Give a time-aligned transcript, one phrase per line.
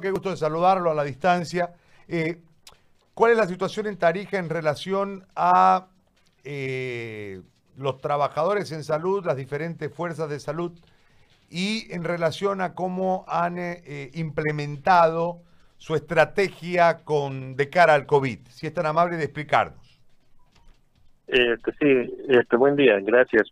[0.00, 1.74] qué gusto de saludarlo a la distancia.
[2.08, 2.40] Eh,
[3.14, 5.88] ¿Cuál es la situación en Tarija en relación a
[6.44, 7.42] eh,
[7.76, 10.72] los trabajadores en salud, las diferentes fuerzas de salud
[11.50, 15.42] y en relación a cómo han eh, implementado
[15.76, 18.38] su estrategia con de cara al COVID?
[18.48, 20.00] Si es tan amable de explicarnos.
[21.26, 23.48] Este, sí, este, buen día, gracias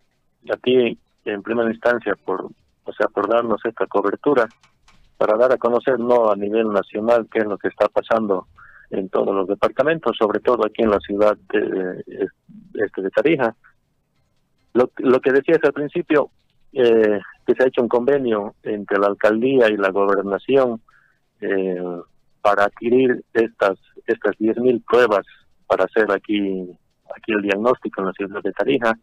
[0.51, 2.47] a ti en primera instancia por,
[2.85, 4.49] o sea, por darnos esta cobertura
[5.21, 8.47] para dar a conocer no a nivel nacional qué es lo que está pasando
[8.89, 12.03] en todos los departamentos, sobre todo aquí en la ciudad de,
[12.73, 13.55] este de Tarija.
[14.73, 16.31] Lo, lo que decías al principio,
[16.73, 20.81] eh, que se ha hecho un convenio entre la alcaldía y la gobernación
[21.43, 21.83] eh,
[22.41, 25.27] para adquirir estas estas 10.000 pruebas
[25.67, 26.67] para hacer aquí
[27.15, 28.95] aquí el diagnóstico en la ciudad de Tarija.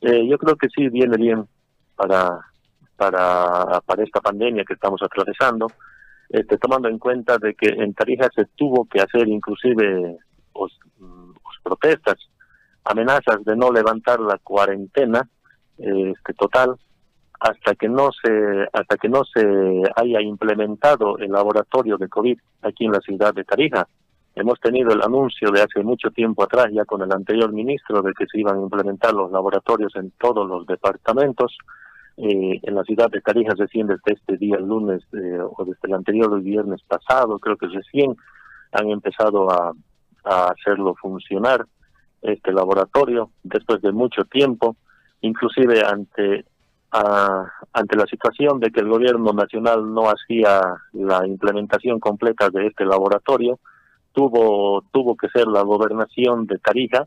[0.00, 1.46] Eh, yo creo que sí viene bien
[1.94, 2.40] para
[2.98, 5.68] para, para esta pandemia que estamos atravesando,
[6.28, 10.18] este, tomando en cuenta de que en Tarija se tuvo que hacer inclusive
[10.52, 12.16] pues, pues, protestas,
[12.84, 15.26] amenazas de no levantar la cuarentena
[15.78, 16.74] este, total
[17.40, 19.40] hasta que no se hasta que no se
[19.94, 23.86] haya implementado el laboratorio de COVID aquí en la ciudad de Tarija.
[24.34, 28.12] Hemos tenido el anuncio de hace mucho tiempo atrás, ya con el anterior ministro, de
[28.12, 31.56] que se iban a implementar los laboratorios en todos los departamentos.
[32.20, 35.78] Eh, en la ciudad de Tarija recién desde este día, el lunes, eh, o desde
[35.84, 38.16] el anterior el viernes pasado, creo que recién
[38.72, 39.72] han empezado a,
[40.24, 41.64] hacerlo funcionar
[42.20, 44.76] este laboratorio después de mucho tiempo,
[45.22, 46.44] inclusive ante
[46.90, 50.60] ante la situación de que el gobierno nacional no hacía
[50.92, 53.58] la implementación completa de este laboratorio,
[54.12, 57.06] tuvo tuvo que ser la gobernación de Tarija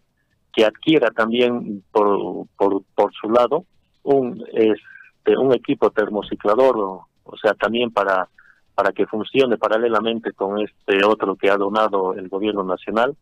[0.52, 3.66] que adquiera también por por, por su lado
[4.04, 4.80] un es,
[5.26, 8.28] de un equipo termociclador, o, sea, también para,
[8.76, 13.16] para que funcione paralelamente con este otro que ha donado el gobierno nacional.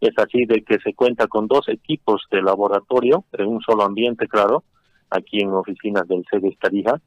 [0.00, 4.28] Es así de que se cuenta con dos equipos de laboratorio en un solo ambiente,
[4.28, 4.64] claro,
[5.10, 7.00] aquí en oficinas del sede Tarija.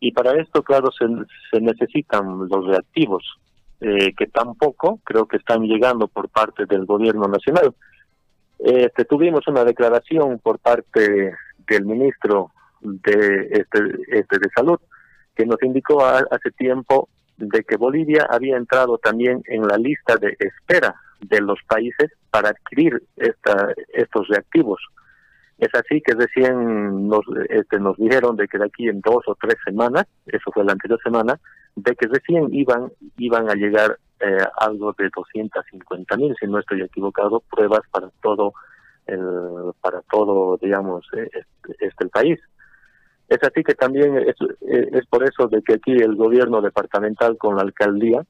[0.00, 1.06] Y para esto, claro, se,
[1.50, 3.22] se necesitan los reactivos,
[3.80, 7.74] eh, que tampoco creo que están llegando por parte del gobierno nacional.
[8.58, 11.34] Este, tuvimos una declaración por parte
[11.68, 12.52] del ministro
[12.84, 14.78] de, este, este, de salud,
[15.34, 20.36] que nos indicó hace tiempo de que Bolivia había entrado también en la lista de
[20.38, 24.80] espera de los países para adquirir esta, estos reactivos.
[25.58, 29.34] Es así que recién nos, este, nos dijeron de que de aquí en dos o
[29.40, 31.40] tres semanas, eso fue la anterior semana,
[31.76, 36.82] de que recién iban, iban a llegar eh, algo de 250 mil, si no estoy
[36.82, 38.52] equivocado, pruebas para todo
[39.06, 39.20] el,
[39.80, 42.40] para todo, digamos, eh, este, este el país.
[43.28, 47.56] Es así que también es, es por eso de que aquí el gobierno departamental con
[47.56, 48.22] la alcaldía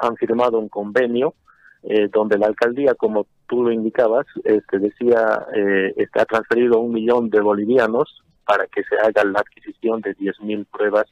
[0.00, 1.34] han firmado un convenio
[1.82, 7.30] eh, donde la alcaldía, como tú lo indicabas, este, decía, eh, está transferido un millón
[7.30, 11.06] de bolivianos para que se haga la adquisición de 10.000 pruebas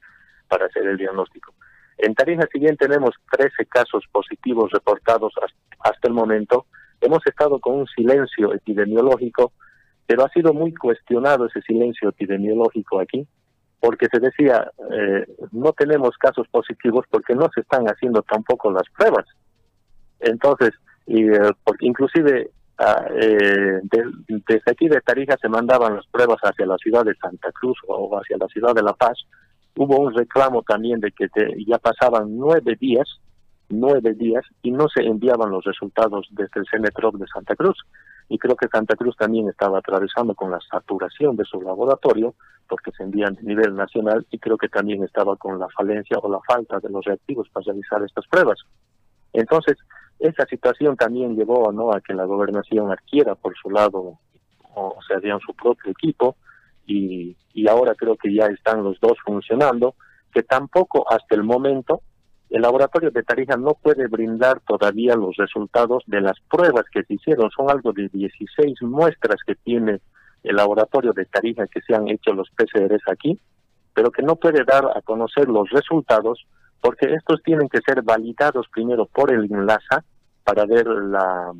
[0.46, 1.54] para hacer el diagnóstico.
[1.96, 5.32] En Tarija, si bien tenemos 13 casos positivos reportados
[5.80, 6.66] hasta el momento,
[7.00, 9.52] hemos estado con un silencio epidemiológico
[10.08, 13.28] pero ha sido muy cuestionado ese silencio epidemiológico aquí,
[13.78, 18.88] porque se decía, eh, no tenemos casos positivos porque no se están haciendo tampoco las
[18.96, 19.26] pruebas.
[20.20, 20.70] Entonces,
[21.06, 26.64] y, eh, porque inclusive ah, eh, desde aquí de Tarija se mandaban las pruebas hacia
[26.64, 29.18] la ciudad de Santa Cruz o hacia la ciudad de La Paz.
[29.76, 31.28] Hubo un reclamo también de que
[31.66, 33.20] ya pasaban nueve días,
[33.68, 37.76] nueve días, y no se enviaban los resultados desde el CENETROP de Santa Cruz
[38.28, 42.34] y creo que Santa Cruz también estaba atravesando con la saturación de su laboratorio,
[42.68, 46.30] porque se envían a nivel nacional, y creo que también estaba con la falencia o
[46.30, 48.58] la falta de los reactivos para realizar estas pruebas.
[49.32, 49.78] Entonces,
[50.18, 51.92] esa situación también llevó ¿no?
[51.92, 54.18] a que la gobernación adquiera por su lado,
[54.74, 56.36] o sea, vean su propio equipo,
[56.86, 59.94] y, y ahora creo que ya están los dos funcionando,
[60.32, 62.02] que tampoco hasta el momento
[62.50, 67.14] el laboratorio de Tarija no puede brindar todavía los resultados de las pruebas que se
[67.14, 67.50] hicieron.
[67.50, 70.00] Son algo de 16 muestras que tiene
[70.42, 73.38] el laboratorio de Tarija que se han hecho los PCRs aquí,
[73.92, 76.46] pero que no puede dar a conocer los resultados
[76.80, 80.04] porque estos tienen que ser validados primero por el enlaza
[80.44, 81.52] para ver la,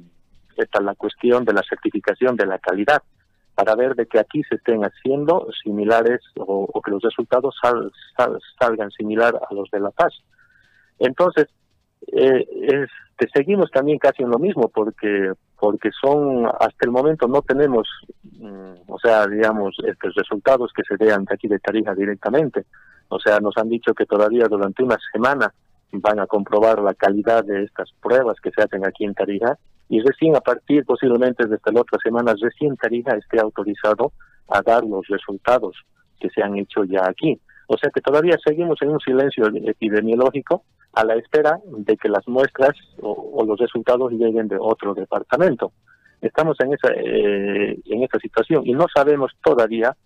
[0.56, 3.02] esta, la cuestión de la certificación de la calidad,
[3.54, 7.56] para ver de que aquí se estén haciendo similares o, que los resultados
[8.58, 10.14] salgan similar a los de La Paz.
[10.98, 11.46] Entonces,
[12.12, 12.46] eh,
[13.32, 17.88] seguimos también casi en lo mismo porque porque son hasta el momento no tenemos
[18.22, 22.66] mm, o sea digamos estos resultados que se vean de aquí de Tarija directamente
[23.08, 25.52] o sea nos han dicho que todavía durante una semana
[25.90, 29.58] van a comprobar la calidad de estas pruebas que se hacen aquí en Tarija
[29.88, 34.12] y recién a partir posiblemente desde la otra semana, recién Tarija esté autorizado
[34.48, 35.76] a dar los resultados
[36.20, 37.40] que se han hecho ya aquí.
[37.68, 42.26] O sea que todavía seguimos en un silencio epidemiológico a la espera de que las
[42.26, 45.72] muestras o, los resultados lleguen de otro departamento.
[46.20, 49.96] Estamos en esa eh, en esa situación y no sabemos todavía,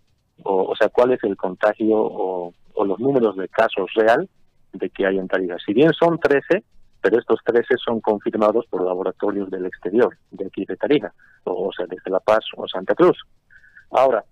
[0.43, 2.53] o, sea, cuál es el contagio o,
[2.85, 4.29] los números de casos real
[4.73, 5.57] de que hay en Tarija.
[5.65, 6.65] Si bien son 13,
[7.01, 11.13] pero estos 13 son confirmados por laboratorios del exterior, de aquí de Tarija,
[11.45, 13.17] o, o sea, desde La Paz o Santa Cruz.
[13.91, 14.25] Ahora,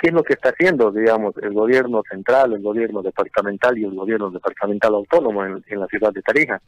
[0.00, 3.94] ¿Qué es lo que está haciendo, digamos, el gobierno central, el gobierno departamental y el
[3.94, 6.58] gobierno departamental autónomo en, la ciudad de Tarija?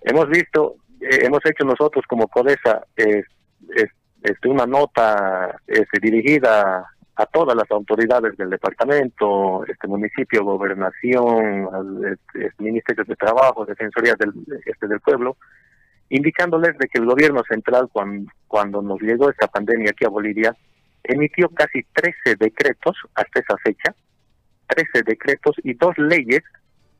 [0.00, 3.22] Hemos visto, eh, hemos hecho nosotros como CODESA eh,
[4.20, 12.18] este, una nota este, dirigida a todas las autoridades del departamento, este municipio, gobernación, al,
[12.34, 14.32] este, Ministerio de Trabajo, Defensoría del,
[14.66, 15.36] este, del Pueblo,
[16.08, 20.56] indicándoles de que el gobierno central, cuando, cuando nos llegó esta pandemia aquí a Bolivia,
[21.08, 23.94] emitió casi 13 decretos hasta esa fecha,
[24.68, 26.42] 13 decretos y dos leyes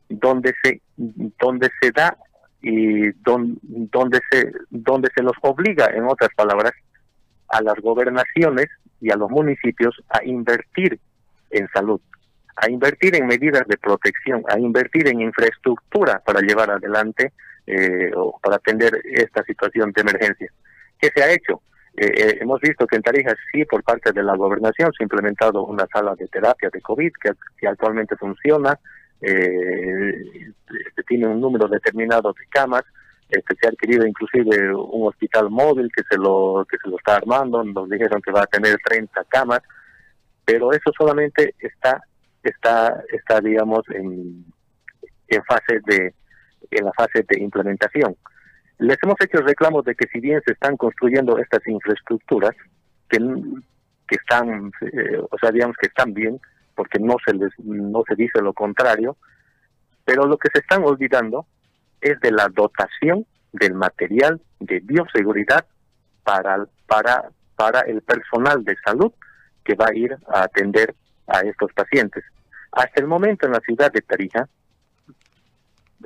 [0.09, 2.17] donde se donde se da
[2.61, 6.73] y donde se donde se nos obliga en otras palabras
[7.47, 8.67] a las gobernaciones
[8.99, 10.99] y a los municipios a invertir
[11.51, 12.01] en salud,
[12.55, 17.31] a invertir en medidas de protección, a invertir en infraestructura para llevar adelante
[17.65, 20.51] eh, o para atender esta situación de emergencia.
[20.99, 21.61] ¿Qué se ha hecho?
[22.01, 25.05] Eh, eh, hemos visto que en Tarija sí, por parte de la gobernación, se ha
[25.05, 28.79] implementado una sala de terapia de COVID que, actualmente funciona,
[29.19, 30.13] eh,
[31.05, 32.83] tiene un número determinado de camas,
[33.27, 37.17] este, se ha adquirido inclusive un hospital móvil que se lo que se lo está
[37.17, 39.59] armando, nos dijeron que va a tener 30 camas,
[40.45, 42.01] pero eso solamente está
[42.41, 44.45] está está digamos en
[45.27, 46.13] en fase de
[46.71, 48.15] en la fase de implementación.
[48.79, 52.55] Les hemos hecho reclamos de que si bien se están construyendo estas infraestructuras,
[53.09, 53.17] que,
[54.07, 56.39] que están, eh, o sea, digamos que están bien,
[56.75, 59.17] porque no se les, no se dice lo contrario,
[60.05, 61.45] pero lo que se están olvidando
[61.99, 65.65] es de la dotación del material de bioseguridad
[66.23, 69.11] para, para, para el personal de salud
[69.65, 70.95] que va a ir a atender
[71.27, 72.23] a estos pacientes.
[72.71, 74.47] Hasta el momento en la ciudad de Tarija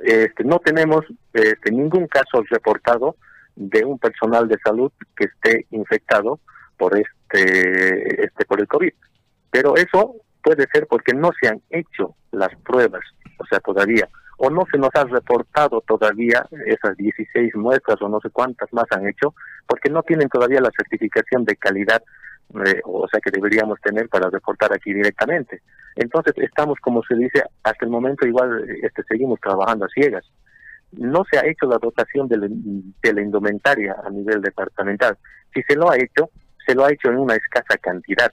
[0.02, 3.16] este, no tenemos este, ningún caso reportado
[3.56, 6.40] de un personal de salud que esté infectado
[6.76, 8.92] por este, este por el COVID.
[9.50, 13.02] Pero eso puede ser porque no se han hecho las pruebas,
[13.38, 14.08] o sea, todavía,
[14.38, 18.86] o no se nos ha reportado todavía esas 16 muestras o no sé cuántas más
[18.90, 19.34] han hecho,
[19.66, 22.02] porque no tienen todavía la certificación de calidad
[22.66, 25.62] eh, o sea que deberíamos tener para reportar aquí directamente.
[25.96, 30.24] Entonces estamos, como se dice, hasta el momento igual este, seguimos trabajando a ciegas.
[30.92, 32.38] No se ha hecho la dotación de
[33.12, 35.16] la, indumentaria a nivel departamental.
[35.52, 36.30] Si se lo ha hecho,
[36.66, 38.32] se lo ha hecho en una escasa cantidad.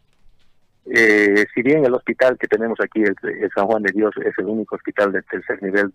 [0.85, 3.15] Eh, si bien el hospital que tenemos aquí, el,
[3.53, 5.91] San Juan de Dios, es el único hospital de tercer nivel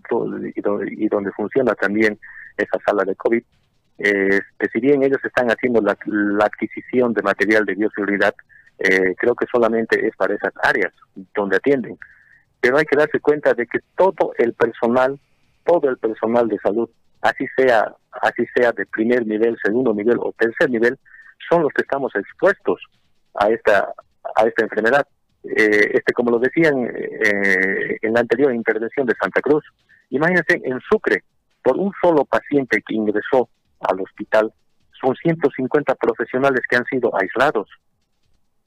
[0.52, 2.19] y donde funciona también
[2.56, 3.42] esa sala de COVID,
[3.98, 5.96] este, si bien ellos están haciendo la,
[6.44, 8.34] adquisición de material de bioseguridad,
[8.78, 10.93] eh, creo que solamente es para esas áreas
[11.34, 11.99] donde atienden.
[12.61, 15.19] Pero hay que darse cuenta de que todo el personal,
[15.64, 16.88] todo el personal de salud,
[17.23, 20.98] así sea, así sea de primer nivel, segundo nivel o tercer nivel,
[21.48, 22.81] son los que estamos expuestos
[23.34, 23.93] a esta,
[24.34, 25.06] a esta enfermedad.
[25.44, 29.65] Eh, este, como lo decían eh, en la anterior intervención de Santa Cruz,
[30.10, 31.22] imagínense en Sucre,
[31.62, 33.48] por un solo paciente que ingresó
[33.81, 34.53] al hospital,
[35.00, 37.69] son 150 profesionales que han sido aislados.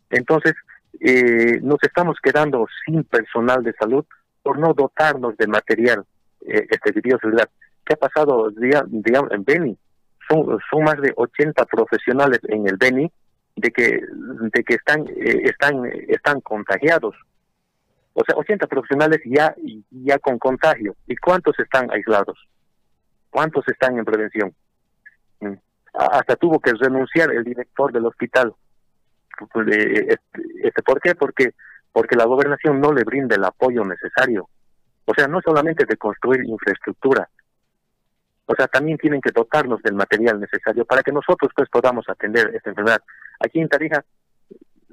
[0.09, 0.53] Entonces,
[0.99, 4.05] eh, nos estamos quedando sin personal de salud
[4.41, 6.05] por no dotarnos de material
[6.41, 7.49] eh, este, de bioseguridad.
[7.85, 9.77] ¿Qué ha pasado digamos, en Beni?
[10.27, 13.11] Son, son más de 80 profesionales en el Beni
[13.55, 14.01] de que,
[14.53, 17.15] de que están, eh, están, están contagiados.
[18.13, 19.55] O sea, 80 profesionales ya,
[19.91, 20.95] ya con contagio.
[21.07, 22.37] ¿Y cuántos están aislados?
[23.29, 24.53] ¿Cuántos están en prevención?
[25.93, 28.53] hasta tuvo que renunciar el director del hospital.
[29.39, 30.17] Este,
[30.63, 31.15] este, ¿Por qué?
[31.15, 31.53] Porque,
[31.91, 34.49] porque la gobernación no le brinda el apoyo necesario.
[35.05, 37.27] O sea, no solamente de construir infraestructura,
[38.45, 42.51] o sea, también tienen que dotarnos del material necesario para que nosotros pues podamos atender
[42.55, 43.01] esta enfermedad.
[43.39, 44.03] Aquí en Tarija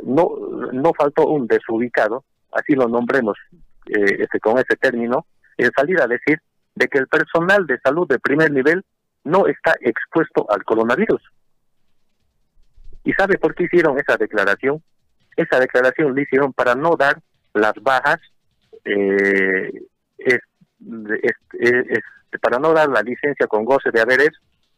[0.05, 0.31] no,
[0.73, 3.39] no faltó un desubicado, así lo nombremos
[3.87, 5.27] eh, este, con ese término,
[5.57, 6.39] en salir a decir
[6.75, 8.85] de que el personal de salud de primer nivel
[9.25, 11.23] no está expuesto al coronavirus.
[13.07, 14.83] ¿Y sabe por qué hicieron esa declaración?
[15.37, 17.21] Esa declaración la hicieron para no dar
[17.55, 18.19] las bajas
[18.85, 19.71] eh,
[20.19, 22.01] este,
[22.41, 24.31] para no dar la licencia con goce de haberes,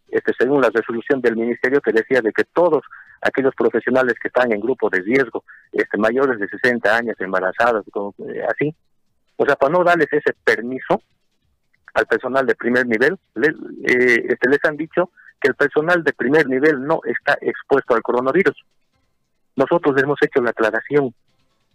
[0.08, 2.82] este, según la resolución del ministerio que decía de que todos
[3.20, 8.42] aquellos profesionales que están en grupo de riesgo, este, mayores de 60 años, embarazados, eh,
[8.48, 8.74] así,
[9.36, 11.02] o sea, para no darles ese permiso
[11.94, 16.48] al personal de primer nivel, eh, este, les han dicho que el personal de primer
[16.48, 18.56] nivel no está expuesto al coronavirus.
[19.56, 21.14] Nosotros les hemos hecho la aclaración,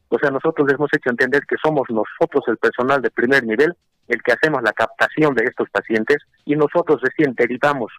[0.10, 3.76] o sea, nosotros les hemos hecho entender que somos nosotros el personal de primer nivel
[4.08, 7.92] el que hacemos la captación de estos pacientes y nosotros recién derivamos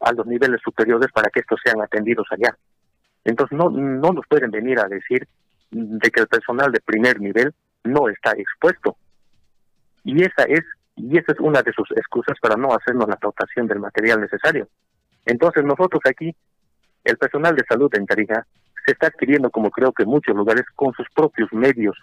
[0.00, 2.56] a los niveles superiores para que estos sean atendidos allá.
[3.24, 5.26] Entonces no, no nos pueden venir a decir
[5.70, 7.54] de que el personal de primer nivel
[7.84, 8.96] no está expuesto.
[10.02, 10.64] Y esa es
[10.96, 14.68] y esa es una de sus excusas para no hacernos la dotación del material necesario.
[15.26, 16.34] Entonces nosotros aquí,
[17.04, 18.46] el personal de salud en Tarija,
[18.84, 21.96] se está adquiriendo, como creo que en muchos lugares, con sus propios medios.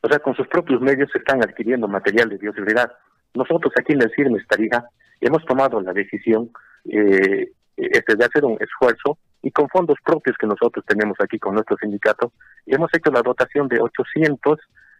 [0.00, 2.92] O sea, con sus propios medios se están adquiriendo material de bioseguridad.
[3.34, 4.84] Nosotros aquí en el CIRMES Tarija
[5.20, 6.50] hemos tomado la decisión
[6.84, 11.54] eh, este, de hacer un esfuerzo y con fondos propios que nosotros tenemos aquí con
[11.54, 12.32] nuestro sindicato,
[12.64, 14.58] hemos hecho la dotación de 800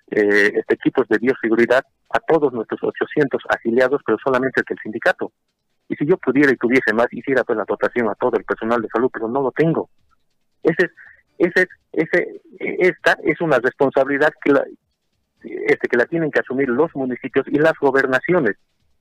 [0.08, 5.32] eh, este, equipos de bioseguridad a todos nuestros 800 afiliados, pero solamente el sindicato.
[5.88, 8.82] Y si yo pudiera y tuviese más, hiciera pues la dotación a todo el personal
[8.82, 9.88] de salud, pero no lo tengo.
[10.62, 10.90] Ese,
[11.38, 14.64] ese, ese, esta es una responsabilidad que la,
[15.42, 18.56] este, que la tienen que asumir los municipios y las gobernaciones.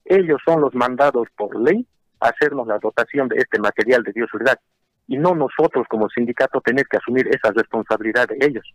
[0.06, 1.88] Ellos son los mandados por ley
[2.20, 4.60] a hacernos la dotación de este material de bioseguridad
[5.08, 8.66] y no nosotros como sindicato tener que asumir esa responsabilidad de ellos.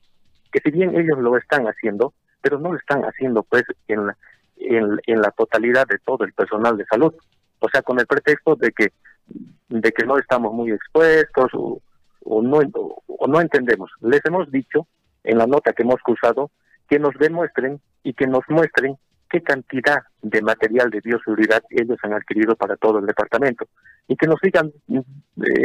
[0.53, 4.17] Que si bien ellos lo están haciendo, pero no lo están haciendo pues en la,
[4.57, 7.15] en, la totalidad de todo el personal de salud.
[7.61, 8.93] O sea, con el pretexto de que
[9.69, 11.81] de que no estamos muy expuestos o,
[12.43, 12.61] no
[13.07, 13.91] o no entendemos.
[14.01, 14.87] Les hemos dicho
[15.25, 16.51] en la nota que hemos cursado
[16.89, 18.97] que nos demuestren y que nos muestren
[19.29, 23.67] qué cantidad de material de bioseguridad ellos han adquirido para todo el departamento
[24.09, 25.03] y que nos digan eh,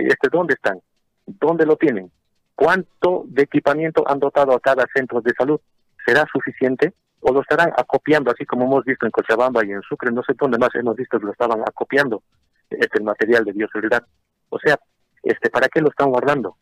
[0.07, 0.79] este dónde están,
[1.25, 2.11] dónde lo tienen,
[2.53, 5.59] cuánto de equipamiento han dotado a cada centro de salud.
[6.05, 6.93] ¿Será suficiente?
[7.21, 10.11] ¿O lo estarán acopiando, así como hemos visto en Cochabamba y en Sucre?
[10.11, 12.21] No sé dónde más hemos visto que lo estaban acopiando,
[12.69, 14.03] este material de bioseguridad.
[14.49, 14.79] O sea,
[15.23, 16.57] este, ¿para qué lo están guardando?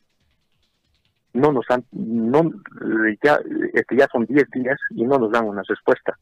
[1.34, 2.44] No nos han, no,
[3.24, 3.40] ya,
[3.74, 6.18] este, ya son 10 días y no nos dan una respuesta.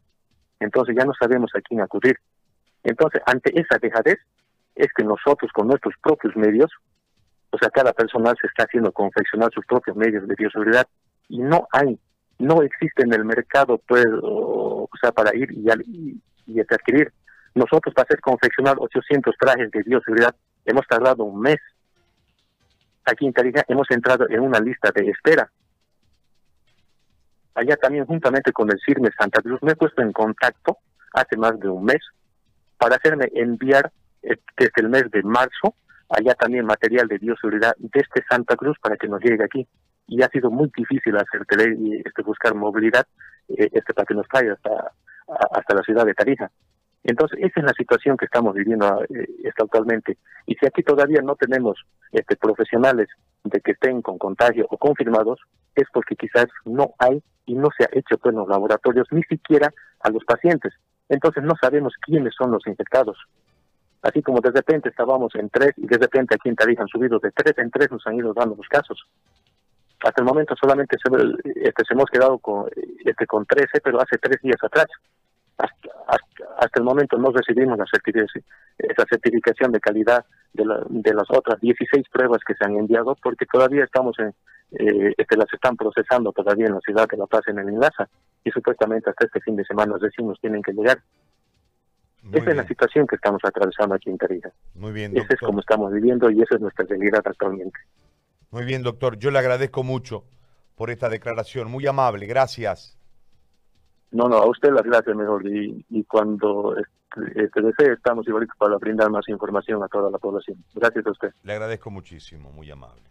[0.59, 2.17] Entonces ya no sabemos a quién acudir.
[2.83, 4.19] Entonces, ante esa dejadez,
[4.75, 6.71] es que nosotros con nuestros propios medios,
[7.51, 10.87] o sea, cada personal se está haciendo confeccionar sus propios medios de bioseguridad
[11.27, 11.99] y no hay,
[12.41, 17.11] no existe en el mercado, pues, o, sea, para ir y, y, adquirir.
[17.53, 21.59] Nosotros para hacer confeccionar 800 trajes de bioseguridad hemos tardado un mes.
[23.05, 25.51] Aquí en Tarija hemos entrado en una lista de espera.
[27.55, 30.77] Allá también juntamente con el CIRME Santa Cruz me he puesto en contacto
[31.13, 31.99] hace más de un mes
[32.77, 33.91] para hacerme enviar
[34.23, 35.75] eh, desde el mes de marzo
[36.11, 39.67] allá también material de bioseguridad desde Santa Cruz para que nos llegue aquí.
[40.11, 41.45] Y ha sido muy difícil hacer
[41.77, 43.07] y este, buscar movilidad
[43.47, 44.91] eh, este, para que nos traiga hasta,
[45.51, 46.51] hasta la ciudad de Tarija.
[47.05, 50.17] Entonces, esa es la situación que estamos viviendo eh, este, actualmente.
[50.45, 51.79] Y si aquí todavía no tenemos
[52.11, 53.07] este, profesionales
[53.45, 55.39] de que estén con contagio o confirmados,
[55.75, 59.23] es porque quizás no hay y no se ha hecho pues, en los laboratorios ni
[59.23, 60.73] siquiera a los pacientes.
[61.07, 63.17] Entonces, no sabemos quiénes son los infectados.
[64.01, 67.19] Así como de repente estábamos en tres y de repente aquí en Tarija han subido
[67.19, 68.99] de tres en tres, nos han ido dando los casos.
[70.03, 71.09] Hasta el momento solamente se,
[71.67, 72.69] este, se hemos quedado con,
[73.05, 74.87] este, con 13, pero hace tres días atrás.
[75.57, 78.43] Hasta, el momento no recibimos la certificación,
[78.77, 83.45] esa certificación de calidad de, de las otras 16 pruebas que se han enviado, porque
[83.45, 84.33] todavía estamos en,
[84.71, 88.07] eh, este, las están procesando todavía en la ciudad de La Paz, en el Enlaza,
[88.43, 90.99] y supuestamente hasta este fin de semana recién nos tienen que llegar.
[92.31, 94.51] esa es la situación que estamos atravesando aquí en Tarija.
[94.75, 97.77] Muy bien, Esa es como estamos viviendo y esa es nuestra realidad actualmente.
[98.51, 99.17] Muy bien, doctor.
[99.17, 100.25] Yo le agradezco mucho
[100.75, 101.71] por esta declaración.
[101.71, 102.25] Muy amable.
[102.25, 102.97] Gracias.
[104.11, 105.47] No, no, a usted las gracias mejor.
[105.47, 110.17] Y, y cuando este, este desee, estamos igual para brindar más información a toda la
[110.17, 110.63] población.
[110.75, 111.29] Gracias a usted.
[111.43, 112.51] Le agradezco muchísimo.
[112.51, 113.03] Muy amable.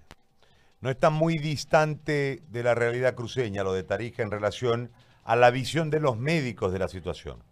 [0.83, 4.91] No está muy distante de la realidad cruceña lo de Tarija en relación
[5.25, 7.43] a la visión de los médicos de la situación.